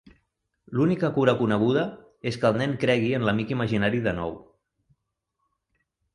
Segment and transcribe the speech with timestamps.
[0.77, 1.83] L'única cura coneguda
[2.31, 4.35] és que el nen cregui en l'amic imaginari de nou.